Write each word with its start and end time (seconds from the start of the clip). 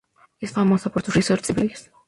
Es 0.39 0.51
famosa 0.53 0.89
por 0.89 1.03
sus 1.03 1.13
resorts 1.15 1.51
y 1.51 1.53
playas. 1.53 1.91